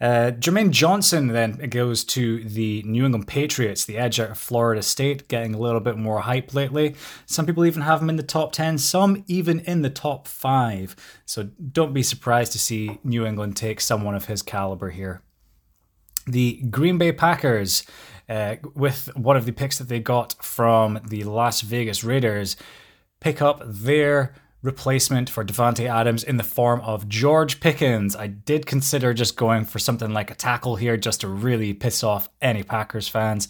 Uh, 0.00 0.30
Jermaine 0.38 0.70
Johnson 0.70 1.28
then 1.28 1.56
goes 1.70 2.04
to 2.04 2.44
the 2.44 2.82
New 2.84 3.04
England 3.04 3.26
Patriots, 3.26 3.84
the 3.84 3.98
edge 3.98 4.20
out 4.20 4.30
of 4.30 4.38
Florida 4.38 4.80
State, 4.82 5.26
getting 5.26 5.54
a 5.54 5.58
little 5.58 5.80
bit 5.80 5.96
more 5.96 6.20
hype 6.20 6.54
lately. 6.54 6.94
Some 7.26 7.46
people 7.46 7.66
even 7.66 7.82
have 7.82 8.00
him 8.00 8.08
in 8.08 8.16
the 8.16 8.22
top 8.22 8.52
10, 8.52 8.78
some 8.78 9.24
even 9.26 9.58
in 9.60 9.82
the 9.82 9.90
top 9.90 10.28
5. 10.28 10.94
So 11.26 11.44
don't 11.72 11.92
be 11.92 12.04
surprised 12.04 12.52
to 12.52 12.60
see 12.60 13.00
New 13.02 13.26
England 13.26 13.56
take 13.56 13.80
someone 13.80 14.14
of 14.14 14.26
his 14.26 14.40
caliber 14.40 14.90
here. 14.90 15.22
The 16.26 16.62
Green 16.70 16.98
Bay 16.98 17.10
Packers, 17.10 17.82
uh, 18.28 18.56
with 18.74 19.08
one 19.16 19.36
of 19.36 19.46
the 19.46 19.52
picks 19.52 19.78
that 19.78 19.88
they 19.88 19.98
got 19.98 20.34
from 20.44 21.00
the 21.08 21.24
Las 21.24 21.62
Vegas 21.62 22.04
Raiders, 22.04 22.56
pick 23.18 23.42
up 23.42 23.62
their 23.64 24.34
replacement 24.62 25.30
for 25.30 25.44
Davante 25.44 25.88
Adams 25.88 26.24
in 26.24 26.36
the 26.36 26.44
form 26.44 26.80
of 26.80 27.08
George 27.08 27.60
Pickens. 27.60 28.16
I 28.16 28.26
did 28.26 28.66
consider 28.66 29.14
just 29.14 29.36
going 29.36 29.64
for 29.64 29.78
something 29.78 30.12
like 30.12 30.30
a 30.30 30.34
tackle 30.34 30.76
here 30.76 30.96
just 30.96 31.20
to 31.20 31.28
really 31.28 31.72
piss 31.72 32.02
off 32.02 32.28
any 32.40 32.62
Packers 32.62 33.08
fans. 33.08 33.48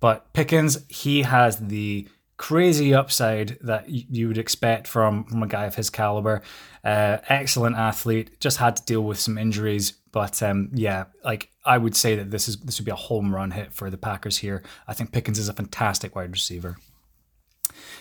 But 0.00 0.32
Pickens, 0.32 0.84
he 0.88 1.22
has 1.22 1.58
the 1.58 2.08
crazy 2.36 2.94
upside 2.94 3.58
that 3.60 3.88
you 3.88 4.26
would 4.28 4.38
expect 4.38 4.88
from, 4.88 5.24
from 5.24 5.42
a 5.42 5.46
guy 5.46 5.66
of 5.66 5.74
his 5.74 5.90
caliber. 5.90 6.42
Uh, 6.82 7.18
excellent 7.28 7.76
athlete, 7.76 8.40
just 8.40 8.56
had 8.56 8.76
to 8.76 8.84
deal 8.84 9.02
with 9.02 9.18
some 9.18 9.36
injuries. 9.36 9.92
But 10.12 10.42
um, 10.42 10.70
yeah, 10.72 11.04
like 11.24 11.50
I 11.64 11.78
would 11.78 11.94
say 11.94 12.16
that 12.16 12.30
this 12.30 12.48
is 12.48 12.56
this 12.60 12.78
would 12.78 12.86
be 12.86 12.90
a 12.90 12.96
home 12.96 13.34
run 13.34 13.50
hit 13.50 13.72
for 13.72 13.90
the 13.90 13.98
Packers 13.98 14.38
here. 14.38 14.62
I 14.88 14.94
think 14.94 15.12
Pickens 15.12 15.38
is 15.38 15.48
a 15.48 15.52
fantastic 15.52 16.16
wide 16.16 16.32
receiver. 16.32 16.76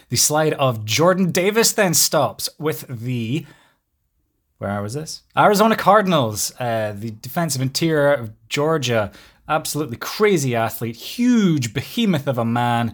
The 0.09 0.17
slide 0.17 0.53
of 0.53 0.85
Jordan 0.85 1.31
Davis 1.31 1.71
then 1.71 1.93
stops 1.93 2.49
with 2.57 2.85
the 2.87 3.45
where 4.59 4.81
was 4.81 4.93
this? 4.93 5.21
Arizona 5.37 5.75
Cardinals, 5.75 6.53
uh, 6.59 6.93
the 6.95 7.11
defensive 7.11 7.61
interior 7.61 8.13
of 8.13 8.31
Georgia, 8.49 9.11
absolutely 9.47 9.95
crazy 9.95 10.53
athlete, 10.53 10.97
huge 10.97 11.73
behemoth 11.73 12.27
of 12.27 12.37
a 12.37 12.43
man, 12.43 12.93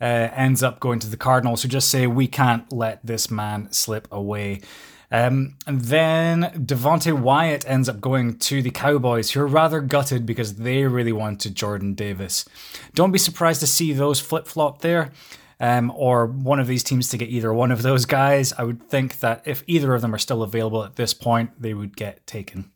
uh, 0.00 0.04
ends 0.04 0.60
up 0.62 0.80
going 0.80 0.98
to 0.98 1.06
the 1.06 1.16
Cardinals, 1.16 1.62
who 1.62 1.68
just 1.68 1.88
say 1.88 2.08
we 2.08 2.26
can't 2.26 2.70
let 2.72 3.04
this 3.06 3.30
man 3.30 3.70
slip 3.70 4.08
away. 4.10 4.60
Um, 5.12 5.56
and 5.68 5.82
then 5.82 6.66
Devonte 6.66 7.12
Wyatt 7.12 7.64
ends 7.68 7.88
up 7.88 8.00
going 8.00 8.36
to 8.38 8.60
the 8.60 8.72
Cowboys, 8.72 9.30
who 9.30 9.40
are 9.40 9.46
rather 9.46 9.80
gutted 9.80 10.26
because 10.26 10.56
they 10.56 10.82
really 10.84 11.12
wanted 11.12 11.54
Jordan 11.54 11.94
Davis. 11.94 12.44
Don't 12.94 13.12
be 13.12 13.18
surprised 13.18 13.60
to 13.60 13.68
see 13.68 13.92
those 13.92 14.18
flip 14.18 14.48
flop 14.48 14.80
there 14.80 15.12
um, 15.60 15.92
or 15.94 16.26
one 16.26 16.60
of 16.60 16.66
these 16.66 16.82
teams 16.82 17.08
to 17.10 17.18
get 17.18 17.28
either 17.28 17.52
one 17.52 17.70
of 17.70 17.82
those 17.82 18.06
guys. 18.06 18.52
I 18.52 18.64
would 18.64 18.88
think 18.88 19.20
that 19.20 19.42
if 19.44 19.62
either 19.66 19.94
of 19.94 20.02
them 20.02 20.14
are 20.14 20.18
still 20.18 20.42
available 20.42 20.84
at 20.84 20.96
this 20.96 21.14
point, 21.14 21.50
they 21.60 21.74
would 21.74 21.96
get 21.96 22.26
taken. 22.26 22.70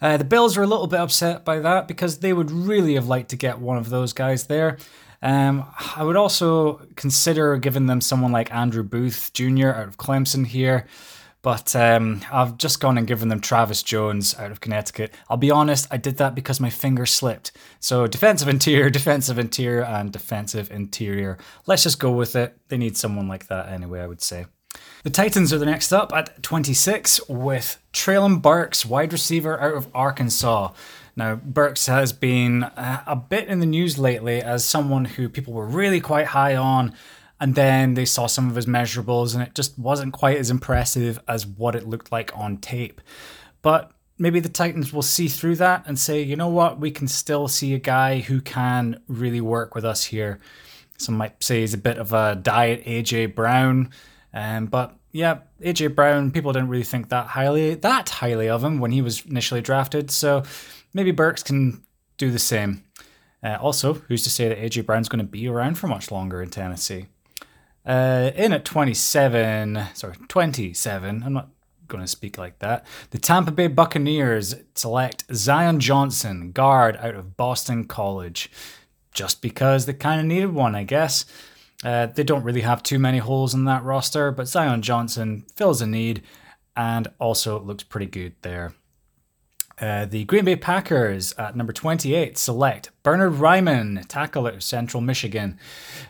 Uh, 0.00 0.16
the 0.16 0.24
Bills 0.24 0.56
are 0.56 0.62
a 0.62 0.66
little 0.66 0.86
bit 0.86 1.00
upset 1.00 1.44
by 1.44 1.58
that 1.58 1.88
because 1.88 2.18
they 2.18 2.32
would 2.32 2.50
really 2.50 2.94
have 2.94 3.08
liked 3.08 3.30
to 3.30 3.36
get 3.36 3.58
one 3.58 3.76
of 3.76 3.90
those 3.90 4.12
guys 4.12 4.46
there. 4.46 4.78
Um, 5.20 5.64
I 5.96 6.04
would 6.04 6.16
also 6.16 6.86
consider 6.94 7.56
giving 7.56 7.86
them 7.86 8.00
someone 8.00 8.30
like 8.30 8.54
Andrew 8.54 8.84
Booth 8.84 9.32
Jr. 9.32 9.70
out 9.70 9.88
of 9.88 9.96
Clemson 9.96 10.46
here. 10.46 10.86
But 11.42 11.76
um, 11.76 12.22
I've 12.32 12.58
just 12.58 12.80
gone 12.80 12.98
and 12.98 13.06
given 13.06 13.28
them 13.28 13.40
Travis 13.40 13.82
Jones 13.82 14.34
out 14.38 14.50
of 14.50 14.60
Connecticut. 14.60 15.14
I'll 15.28 15.36
be 15.36 15.50
honest, 15.50 15.86
I 15.90 15.96
did 15.96 16.16
that 16.16 16.34
because 16.34 16.58
my 16.58 16.70
finger 16.70 17.06
slipped. 17.06 17.52
So 17.78 18.06
defensive 18.06 18.48
interior, 18.48 18.90
defensive 18.90 19.38
interior, 19.38 19.84
and 19.84 20.12
defensive 20.12 20.70
interior. 20.70 21.38
Let's 21.66 21.84
just 21.84 22.00
go 22.00 22.10
with 22.10 22.34
it. 22.34 22.58
They 22.68 22.76
need 22.76 22.96
someone 22.96 23.28
like 23.28 23.46
that 23.46 23.68
anyway, 23.68 24.00
I 24.00 24.06
would 24.06 24.22
say. 24.22 24.46
The 25.04 25.10
Titans 25.10 25.52
are 25.52 25.58
the 25.58 25.66
next 25.66 25.92
up 25.92 26.12
at 26.12 26.42
26 26.42 27.28
with 27.28 27.80
Treylon 27.92 28.42
Burks, 28.42 28.84
wide 28.84 29.12
receiver 29.12 29.60
out 29.60 29.74
of 29.74 29.88
Arkansas. 29.94 30.72
Now, 31.16 31.36
Burks 31.36 31.86
has 31.86 32.12
been 32.12 32.64
uh, 32.64 33.02
a 33.06 33.16
bit 33.16 33.48
in 33.48 33.60
the 33.60 33.66
news 33.66 33.98
lately 33.98 34.40
as 34.42 34.64
someone 34.64 35.04
who 35.04 35.28
people 35.28 35.52
were 35.52 35.66
really 35.66 36.00
quite 36.00 36.26
high 36.26 36.56
on 36.56 36.94
and 37.40 37.54
then 37.54 37.94
they 37.94 38.04
saw 38.04 38.26
some 38.26 38.48
of 38.48 38.56
his 38.56 38.66
measurables, 38.66 39.34
and 39.34 39.42
it 39.42 39.54
just 39.54 39.78
wasn't 39.78 40.12
quite 40.12 40.38
as 40.38 40.50
impressive 40.50 41.20
as 41.28 41.46
what 41.46 41.74
it 41.74 41.86
looked 41.86 42.10
like 42.10 42.36
on 42.36 42.58
tape. 42.58 43.00
But 43.62 43.92
maybe 44.18 44.40
the 44.40 44.48
Titans 44.48 44.92
will 44.92 45.02
see 45.02 45.28
through 45.28 45.56
that 45.56 45.84
and 45.86 45.98
say, 45.98 46.20
you 46.22 46.36
know 46.36 46.48
what, 46.48 46.80
we 46.80 46.90
can 46.90 47.06
still 47.06 47.48
see 47.48 47.74
a 47.74 47.78
guy 47.78 48.18
who 48.18 48.40
can 48.40 49.00
really 49.06 49.40
work 49.40 49.74
with 49.74 49.84
us 49.84 50.04
here. 50.04 50.40
Some 50.98 51.16
might 51.16 51.42
say 51.42 51.60
he's 51.60 51.74
a 51.74 51.78
bit 51.78 51.98
of 51.98 52.12
a 52.12 52.34
diet 52.34 52.84
AJ 52.84 53.34
Brown, 53.36 53.90
um, 54.34 54.66
but 54.66 54.96
yeah, 55.12 55.38
AJ 55.62 55.94
Brown, 55.94 56.32
people 56.32 56.52
didn't 56.52 56.68
really 56.68 56.84
think 56.84 57.08
that 57.08 57.28
highly 57.28 57.74
that 57.76 58.08
highly 58.08 58.48
of 58.48 58.64
him 58.64 58.80
when 58.80 58.90
he 58.90 59.00
was 59.00 59.24
initially 59.24 59.60
drafted. 59.60 60.10
So 60.10 60.42
maybe 60.92 61.12
Burks 61.12 61.42
can 61.42 61.82
do 62.16 62.30
the 62.30 62.38
same. 62.38 62.84
Uh, 63.42 63.56
also, 63.60 63.94
who's 63.94 64.24
to 64.24 64.30
say 64.30 64.48
that 64.48 64.58
AJ 64.58 64.86
Brown's 64.86 65.08
going 65.08 65.24
to 65.24 65.30
be 65.30 65.48
around 65.48 65.78
for 65.78 65.86
much 65.86 66.10
longer 66.10 66.42
in 66.42 66.50
Tennessee? 66.50 67.06
Uh, 67.88 68.32
in 68.36 68.52
at 68.52 68.66
27, 68.66 69.82
sorry, 69.94 70.14
27, 70.28 71.22
I'm 71.24 71.32
not 71.32 71.48
going 71.86 72.04
to 72.04 72.08
speak 72.08 72.36
like 72.36 72.58
that. 72.58 72.84
The 73.10 73.18
Tampa 73.18 73.50
Bay 73.50 73.66
Buccaneers 73.66 74.54
select 74.74 75.24
Zion 75.32 75.80
Johnson, 75.80 76.52
guard 76.52 76.98
out 76.98 77.14
of 77.14 77.38
Boston 77.38 77.86
College, 77.86 78.50
just 79.12 79.40
because 79.40 79.86
they 79.86 79.94
kind 79.94 80.20
of 80.20 80.26
needed 80.26 80.52
one, 80.52 80.74
I 80.74 80.84
guess. 80.84 81.24
Uh, 81.82 82.06
they 82.06 82.24
don't 82.24 82.44
really 82.44 82.60
have 82.60 82.82
too 82.82 82.98
many 82.98 83.18
holes 83.18 83.54
in 83.54 83.64
that 83.64 83.84
roster, 83.84 84.30
but 84.32 84.48
Zion 84.48 84.82
Johnson 84.82 85.46
fills 85.56 85.80
a 85.80 85.86
need 85.86 86.22
and 86.76 87.08
also 87.18 87.58
looks 87.58 87.84
pretty 87.84 88.06
good 88.06 88.34
there. 88.42 88.74
Uh, 89.80 90.06
the 90.06 90.24
Green 90.24 90.44
Bay 90.44 90.56
Packers 90.56 91.32
at 91.34 91.54
number 91.54 91.72
28 91.72 92.36
select 92.36 92.90
Bernhard 93.02 93.34
Raimann, 93.34 94.04
tackle 94.08 94.48
at 94.48 94.62
Central 94.62 95.00
Michigan. 95.00 95.58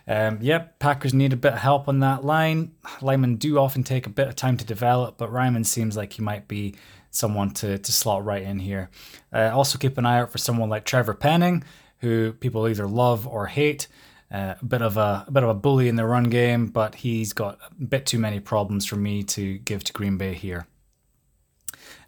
Um, 0.06 0.38
yep, 0.40 0.78
Packers 0.78 1.12
need 1.12 1.32
a 1.32 1.36
bit 1.36 1.52
of 1.52 1.58
help 1.58 1.86
on 1.86 2.00
that 2.00 2.24
line. 2.24 2.72
Linemen 3.02 3.36
do 3.36 3.58
often 3.58 3.82
take 3.82 4.06
a 4.06 4.10
bit 4.10 4.28
of 4.28 4.36
time 4.36 4.56
to 4.56 4.64
develop, 4.64 5.18
but 5.18 5.30
Raimann 5.30 5.66
seems 5.66 5.96
like 5.96 6.14
he 6.14 6.22
might 6.22 6.48
be 6.48 6.74
someone 7.10 7.50
to, 7.50 7.78
to 7.78 7.92
slot 7.92 8.24
right 8.24 8.42
in 8.42 8.58
here. 8.58 8.90
Uh, 9.32 9.50
also, 9.52 9.78
keep 9.78 9.98
an 9.98 10.06
eye 10.06 10.20
out 10.20 10.32
for 10.32 10.38
someone 10.38 10.70
like 10.70 10.84
Trevor 10.84 11.14
Penning, 11.14 11.62
who 11.98 12.32
people 12.32 12.68
either 12.68 12.86
love 12.86 13.26
or 13.26 13.46
hate. 13.46 13.86
Uh, 14.30 14.54
a 14.60 14.64
bit 14.64 14.82
of 14.82 14.98
a, 14.98 15.24
a 15.26 15.30
bit 15.30 15.42
of 15.42 15.48
a 15.48 15.54
bully 15.54 15.88
in 15.88 15.96
the 15.96 16.04
run 16.04 16.24
game, 16.24 16.66
but 16.66 16.96
he's 16.96 17.32
got 17.32 17.58
a 17.62 17.84
bit 17.84 18.04
too 18.04 18.18
many 18.18 18.40
problems 18.40 18.84
for 18.84 18.96
me 18.96 19.22
to 19.22 19.58
give 19.58 19.82
to 19.84 19.92
Green 19.92 20.18
Bay 20.18 20.34
here. 20.34 20.66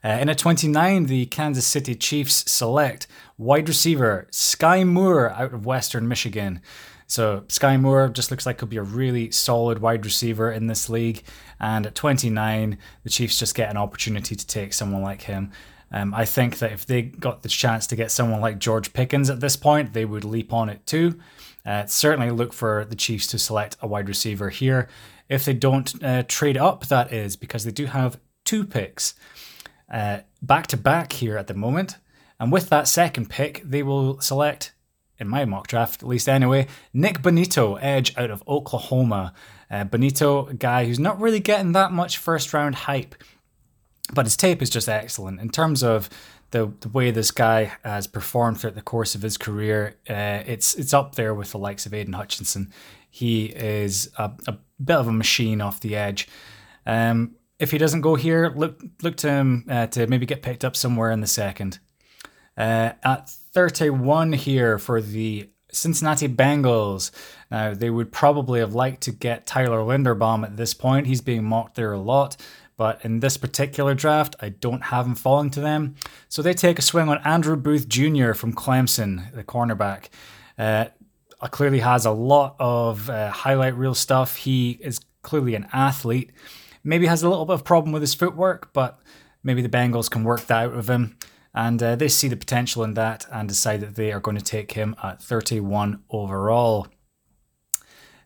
Uh, 0.02 0.08
in 0.20 0.28
at 0.28 0.38
29, 0.38 1.06
the 1.06 1.26
Kansas 1.26 1.66
City 1.66 1.94
Chiefs 1.94 2.50
select 2.50 3.06
wide 3.36 3.68
receiver 3.68 4.26
Skyy 4.30 4.86
Moore 4.86 5.30
out 5.30 5.52
of 5.52 5.66
Western 5.66 6.08
Michigan. 6.08 6.62
So 7.06 7.40
Skyy 7.48 7.78
Moore 7.80 8.08
just 8.08 8.30
looks 8.30 8.46
like 8.46 8.58
could 8.58 8.70
be 8.70 8.76
a 8.76 8.82
really 8.82 9.30
solid 9.30 9.80
wide 9.80 10.04
receiver 10.04 10.50
in 10.50 10.68
this 10.68 10.88
league. 10.88 11.22
And 11.58 11.86
at 11.86 11.94
29, 11.94 12.78
the 13.02 13.10
Chiefs 13.10 13.38
just 13.38 13.54
get 13.54 13.68
an 13.68 13.76
opportunity 13.76 14.36
to 14.36 14.46
take 14.46 14.72
someone 14.72 15.02
like 15.02 15.22
him. 15.22 15.50
Um, 15.92 16.14
I 16.14 16.24
think 16.24 16.58
that 16.58 16.72
if 16.72 16.86
they 16.86 17.02
got 17.02 17.42
the 17.42 17.48
chance 17.48 17.86
to 17.88 17.96
get 17.96 18.12
someone 18.12 18.40
like 18.40 18.58
George 18.58 18.92
Pickens 18.92 19.28
at 19.28 19.40
this 19.40 19.56
point, 19.56 19.92
they 19.92 20.04
would 20.04 20.24
leap 20.24 20.52
on 20.52 20.68
it 20.68 20.86
too. 20.86 21.18
Uh, 21.66 21.84
certainly 21.86 22.30
look 22.30 22.52
for 22.52 22.84
the 22.84 22.96
Chiefs 22.96 23.26
to 23.28 23.38
select 23.38 23.76
a 23.82 23.88
wide 23.88 24.08
receiver 24.08 24.48
here. 24.48 24.88
If 25.28 25.44
they 25.44 25.52
don't 25.52 26.02
uh, 26.02 26.22
trade 26.22 26.56
up, 26.56 26.86
that 26.86 27.12
is, 27.12 27.36
because 27.36 27.64
they 27.64 27.72
do 27.72 27.86
have 27.86 28.20
two 28.44 28.64
picks 28.64 29.14
back 29.90 30.66
to 30.68 30.76
back 30.76 31.12
here 31.12 31.36
at 31.36 31.46
the 31.46 31.54
moment. 31.54 31.96
And 32.38 32.50
with 32.50 32.70
that 32.70 32.88
second 32.88 33.28
pick, 33.28 33.62
they 33.64 33.82
will 33.82 34.20
select, 34.20 34.72
in 35.18 35.28
my 35.28 35.44
mock 35.44 35.66
draft 35.66 36.02
at 36.02 36.08
least 36.08 36.28
anyway, 36.28 36.68
Nick 36.94 37.20
Bonitto, 37.20 37.78
edge 37.82 38.16
out 38.16 38.30
of 38.30 38.42
Oklahoma. 38.48 39.34
Uh, 39.70 39.84
Bonitto, 39.84 40.50
a 40.50 40.54
guy 40.54 40.86
who's 40.86 40.98
not 40.98 41.20
really 41.20 41.40
getting 41.40 41.72
that 41.72 41.92
much 41.92 42.16
first 42.16 42.54
round 42.54 42.74
hype, 42.74 43.14
but 44.14 44.26
his 44.26 44.36
tape 44.36 44.62
is 44.62 44.70
just 44.70 44.88
excellent. 44.88 45.40
In 45.40 45.50
terms 45.50 45.82
of 45.82 46.08
the, 46.50 46.72
the 46.80 46.88
way 46.88 47.10
this 47.10 47.30
guy 47.30 47.72
has 47.84 48.06
performed 48.06 48.58
throughout 48.58 48.74
the 48.74 48.82
course 48.82 49.14
of 49.14 49.22
his 49.22 49.36
career, 49.36 49.96
uh, 50.08 50.42
it's 50.46 50.74
it's 50.74 50.94
up 50.94 51.14
there 51.14 51.34
with 51.34 51.52
the 51.52 51.58
likes 51.58 51.86
of 51.86 51.94
Aidan 51.94 52.14
Hutchinson. 52.14 52.72
He 53.08 53.46
is 53.46 54.10
a, 54.16 54.32
a 54.48 54.58
bit 54.82 54.96
of 54.96 55.06
a 55.06 55.12
machine 55.12 55.60
off 55.60 55.80
the 55.80 55.94
edge. 55.94 56.26
Um, 56.86 57.36
if 57.60 57.70
he 57.70 57.78
doesn't 57.78 58.00
go 58.00 58.14
here, 58.14 58.52
look 58.56 58.82
look 59.02 59.16
to 59.18 59.30
him 59.30 59.66
uh, 59.68 59.86
to 59.88 60.06
maybe 60.06 60.26
get 60.26 60.42
picked 60.42 60.64
up 60.64 60.74
somewhere 60.74 61.10
in 61.10 61.20
the 61.20 61.26
second. 61.26 61.78
Uh, 62.56 62.92
at 63.04 63.28
31 63.52 64.32
here 64.32 64.78
for 64.78 65.00
the 65.00 65.50
Cincinnati 65.72 66.28
Bengals. 66.28 67.10
Now, 67.50 67.74
they 67.74 67.90
would 67.90 68.12
probably 68.12 68.60
have 68.60 68.74
liked 68.74 69.02
to 69.02 69.12
get 69.12 69.46
Tyler 69.46 69.78
Linderbaum 69.78 70.44
at 70.44 70.56
this 70.56 70.74
point. 70.74 71.06
He's 71.06 71.20
being 71.20 71.44
mocked 71.44 71.76
there 71.76 71.92
a 71.92 72.00
lot. 72.00 72.36
But 72.76 73.04
in 73.04 73.20
this 73.20 73.36
particular 73.36 73.94
draft, 73.94 74.36
I 74.40 74.48
don't 74.48 74.84
have 74.84 75.06
him 75.06 75.14
falling 75.14 75.50
to 75.50 75.60
them. 75.60 75.96
So 76.28 76.40
they 76.40 76.54
take 76.54 76.78
a 76.78 76.82
swing 76.82 77.10
on 77.10 77.18
Andrew 77.18 77.56
Booth 77.56 77.86
Jr. 77.88 78.32
from 78.32 78.54
Clemson, 78.54 79.32
the 79.34 79.44
cornerback. 79.44 80.06
Uh, 80.58 80.86
clearly 81.50 81.80
has 81.80 82.06
a 82.06 82.10
lot 82.10 82.56
of 82.58 83.10
uh, 83.10 83.30
highlight 83.30 83.76
reel 83.76 83.94
stuff. 83.94 84.36
He 84.36 84.78
is 84.82 85.00
clearly 85.22 85.54
an 85.54 85.68
athlete. 85.72 86.32
Maybe 86.82 87.06
has 87.06 87.22
a 87.22 87.28
little 87.28 87.44
bit 87.44 87.54
of 87.54 87.64
problem 87.64 87.92
with 87.92 88.02
his 88.02 88.14
footwork, 88.14 88.72
but 88.72 89.00
maybe 89.42 89.62
the 89.62 89.68
Bengals 89.68 90.10
can 90.10 90.24
work 90.24 90.46
that 90.46 90.66
out 90.66 90.74
of 90.74 90.88
him. 90.88 91.16
And 91.52 91.82
uh, 91.82 91.96
they 91.96 92.08
see 92.08 92.28
the 92.28 92.36
potential 92.36 92.84
in 92.84 92.94
that 92.94 93.26
and 93.32 93.48
decide 93.48 93.80
that 93.80 93.96
they 93.96 94.12
are 94.12 94.20
going 94.20 94.36
to 94.36 94.44
take 94.44 94.72
him 94.72 94.94
at 95.02 95.22
31 95.22 96.02
overall. 96.10 96.86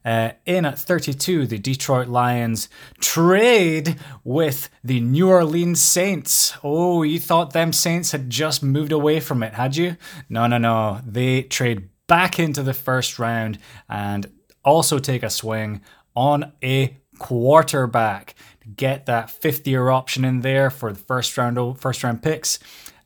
Uh, 0.04 0.32
in 0.44 0.66
at 0.66 0.78
32, 0.78 1.46
the 1.46 1.58
Detroit 1.58 2.08
Lions 2.08 2.68
trade 3.00 3.96
with 4.22 4.68
the 4.82 5.00
New 5.00 5.30
Orleans 5.30 5.80
Saints. 5.80 6.54
Oh, 6.62 7.02
you 7.02 7.18
thought 7.18 7.54
them 7.54 7.72
Saints 7.72 8.12
had 8.12 8.28
just 8.28 8.62
moved 8.62 8.92
away 8.92 9.18
from 9.20 9.42
it, 9.42 9.54
had 9.54 9.76
you? 9.76 9.96
No, 10.28 10.46
no, 10.46 10.58
no. 10.58 11.00
They 11.06 11.42
trade 11.42 11.88
back 12.06 12.38
into 12.38 12.62
the 12.62 12.74
first 12.74 13.18
round 13.18 13.58
and 13.88 14.30
also 14.62 14.98
take 14.98 15.22
a 15.22 15.30
swing 15.30 15.80
on 16.14 16.52
a 16.62 16.98
quarterback 17.18 18.34
to 18.60 18.68
get 18.68 19.06
that 19.06 19.30
fifth 19.30 19.66
year 19.66 19.90
option 19.90 20.24
in 20.24 20.40
there 20.40 20.70
for 20.70 20.92
the 20.92 20.98
first 20.98 21.36
round 21.36 21.78
first 21.78 22.02
round 22.02 22.22
picks. 22.22 22.58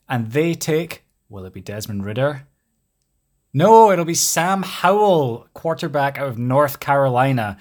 And 0.09 0.31
they 0.33 0.55
take, 0.55 1.05
will 1.29 1.45
it 1.45 1.53
be 1.53 1.61
Desmond 1.61 2.05
Ridder? 2.05 2.47
No, 3.53 3.91
it'll 3.91 4.05
be 4.05 4.15
Sam 4.15 4.63
Howell, 4.63 5.49
quarterback 5.55 6.19
out 6.19 6.29
of 6.29 6.39
North 6.39 6.81
Carolina. 6.81 7.57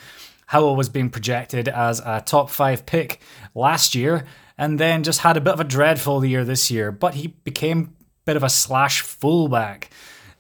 Howell 0.48 0.76
was 0.76 0.90
being 0.90 1.10
projected 1.10 1.68
as 1.68 2.00
a 2.00 2.22
top 2.26 2.50
five 2.50 2.86
pick 2.86 3.20
last 3.56 3.96
year 3.96 4.26
and 4.58 4.80
then 4.80 5.04
just 5.04 5.22
had 5.22 5.38
a 5.38 5.42
bit 5.42 5.54
of 5.54 5.60
a 5.60 5.66
dreadful 5.66 6.24
year 6.26 6.44
this 6.44 6.72
year, 6.72 6.92
but 6.92 7.16
he 7.16 7.28
became 7.28 7.80
a 7.82 8.26
bit 8.26 8.38
of 8.38 8.44
a 8.44 8.50
slash 8.50 9.02
fullback 9.02 9.90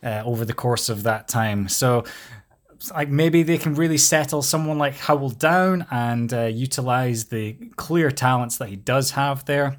uh, 0.03 0.23
over 0.25 0.45
the 0.45 0.53
course 0.53 0.89
of 0.89 1.03
that 1.03 1.27
time. 1.27 1.67
So 1.67 2.03
like 2.93 3.09
maybe 3.09 3.43
they 3.43 3.57
can 3.57 3.75
really 3.75 3.97
settle 3.97 4.41
someone 4.41 4.77
like 4.77 4.95
Howell 4.95 5.31
down 5.31 5.85
and 5.89 6.33
uh, 6.33 6.45
utilize 6.45 7.25
the 7.25 7.53
clear 7.75 8.11
talents 8.11 8.57
that 8.57 8.69
he 8.69 8.75
does 8.75 9.11
have 9.11 9.45
there, 9.45 9.77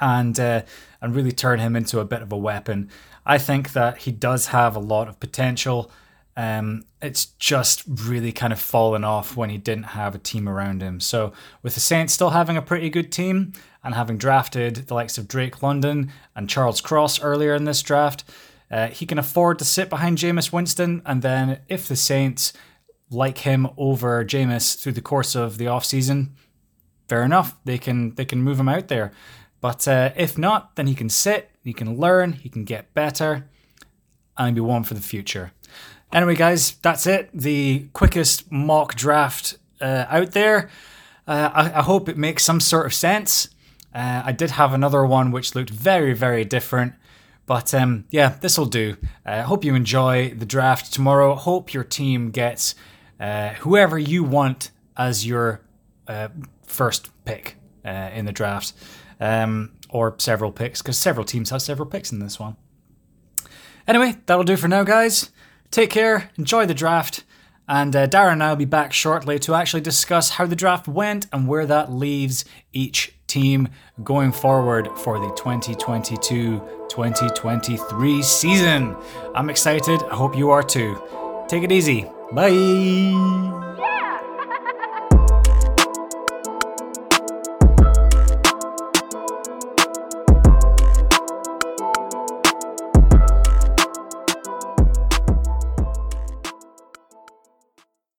and 0.00 0.38
uh, 0.38 0.62
and 1.00 1.14
really 1.14 1.32
turn 1.32 1.58
him 1.58 1.76
into 1.76 2.00
a 2.00 2.04
bit 2.04 2.22
of 2.22 2.32
a 2.32 2.36
weapon. 2.36 2.90
I 3.24 3.38
think 3.38 3.72
that 3.72 3.98
he 3.98 4.12
does 4.12 4.48
have 4.48 4.76
a 4.76 4.80
lot 4.80 5.08
of 5.08 5.20
potential. 5.20 5.90
Um, 6.36 6.84
it's 7.02 7.26
just 7.26 7.82
really 7.86 8.32
kind 8.32 8.52
of 8.52 8.60
fallen 8.60 9.04
off 9.04 9.36
when 9.36 9.50
he 9.50 9.58
didn't 9.58 9.84
have 9.84 10.14
a 10.14 10.18
team 10.18 10.48
around 10.48 10.80
him. 10.80 10.98
So 10.98 11.32
with 11.62 11.74
the 11.74 11.80
Saints 11.80 12.14
still 12.14 12.30
having 12.30 12.56
a 12.56 12.62
pretty 12.62 12.88
good 12.88 13.12
team 13.12 13.52
and 13.84 13.94
having 13.94 14.16
drafted 14.16 14.76
the 14.76 14.94
likes 14.94 15.18
of 15.18 15.28
Drake 15.28 15.62
London 15.62 16.10
and 16.34 16.48
Charles 16.48 16.80
Cross 16.80 17.20
earlier 17.22 17.54
in 17.54 17.64
this 17.64 17.82
draft 17.82 18.24
uh, 18.72 18.88
he 18.88 19.06
can 19.06 19.18
afford 19.18 19.58
to 19.58 19.64
sit 19.64 19.90
behind 19.90 20.18
Jameis 20.18 20.52
Winston, 20.52 21.02
and 21.06 21.22
then 21.22 21.60
if 21.68 21.86
the 21.86 21.94
Saints 21.94 22.52
like 23.10 23.38
him 23.38 23.68
over 23.76 24.24
Jameis 24.24 24.80
through 24.80 24.92
the 24.92 25.02
course 25.02 25.34
of 25.34 25.58
the 25.58 25.66
offseason, 25.66 26.30
fair 27.08 27.22
enough. 27.22 27.56
They 27.64 27.76
can 27.78 28.14
they 28.14 28.24
can 28.24 28.42
move 28.42 28.58
him 28.58 28.70
out 28.70 28.88
there. 28.88 29.12
But 29.60 29.86
uh, 29.86 30.10
if 30.16 30.38
not, 30.38 30.76
then 30.76 30.86
he 30.86 30.94
can 30.94 31.08
sit, 31.08 31.50
he 31.62 31.72
can 31.72 31.98
learn, 31.98 32.32
he 32.32 32.48
can 32.48 32.64
get 32.64 32.94
better, 32.94 33.48
and 34.36 34.54
be 34.54 34.60
one 34.60 34.82
for 34.82 34.94
the 34.94 35.00
future. 35.00 35.52
Anyway, 36.12 36.34
guys, 36.34 36.72
that's 36.82 37.06
it. 37.06 37.30
The 37.32 37.88
quickest 37.92 38.50
mock 38.50 38.94
draft 38.94 39.58
uh, 39.80 40.06
out 40.08 40.32
there. 40.32 40.68
Uh, 41.26 41.50
I, 41.52 41.78
I, 41.78 41.82
hope 41.82 42.08
it 42.08 42.18
makes 42.18 42.42
some 42.42 42.58
sort 42.58 42.86
of 42.86 42.92
sense. 42.92 43.48
Uh, 43.94 44.22
I 44.24 44.32
did 44.32 44.52
have 44.52 44.74
another 44.74 45.06
one 45.06 45.30
which 45.30 45.54
looked 45.54 45.70
very, 45.70 46.14
very 46.14 46.44
different. 46.44 46.94
But 47.46 47.74
um, 47.74 48.06
yeah, 48.10 48.36
this 48.40 48.56
will 48.56 48.66
do. 48.66 48.96
I 49.26 49.38
uh, 49.38 49.42
hope 49.44 49.64
you 49.64 49.74
enjoy 49.74 50.30
the 50.30 50.46
draft 50.46 50.92
tomorrow. 50.92 51.34
Hope 51.34 51.74
your 51.74 51.84
team 51.84 52.30
gets 52.30 52.74
uh, 53.18 53.50
whoever 53.54 53.98
you 53.98 54.24
want 54.24 54.70
as 54.96 55.26
your 55.26 55.60
uh, 56.06 56.28
first 56.64 57.10
pick 57.24 57.56
uh, 57.84 58.10
in 58.14 58.24
the 58.24 58.32
draft, 58.32 58.72
um, 59.20 59.72
or 59.90 60.14
several 60.18 60.52
picks, 60.52 60.82
because 60.82 60.98
several 60.98 61.24
teams 61.24 61.50
have 61.50 61.62
several 61.62 61.88
picks 61.88 62.12
in 62.12 62.20
this 62.20 62.38
one. 62.38 62.56
Anyway, 63.86 64.16
that'll 64.26 64.44
do 64.44 64.56
for 64.56 64.68
now, 64.68 64.84
guys. 64.84 65.30
Take 65.70 65.90
care, 65.90 66.30
enjoy 66.36 66.66
the 66.66 66.74
draft, 66.74 67.24
and 67.68 67.94
uh, 67.96 68.06
Darren 68.06 68.32
and 68.32 68.42
I 68.42 68.50
will 68.50 68.56
be 68.56 68.64
back 68.64 68.92
shortly 68.92 69.38
to 69.40 69.54
actually 69.54 69.80
discuss 69.80 70.30
how 70.30 70.46
the 70.46 70.56
draft 70.56 70.86
went 70.86 71.26
and 71.32 71.48
where 71.48 71.66
that 71.66 71.92
leaves 71.92 72.44
each 72.72 73.14
team 73.32 73.68
going 74.04 74.32
forward 74.32 74.88
for 74.98 75.18
the 75.18 75.30
2022 75.34 76.60
2023 76.88 78.22
season. 78.22 78.94
I'm 79.34 79.48
excited. 79.48 80.02
I 80.04 80.14
hope 80.14 80.36
you 80.36 80.50
are 80.50 80.62
too. 80.62 81.00
Take 81.48 81.62
it 81.62 81.72
easy. 81.72 82.06
Bye. 82.32 83.88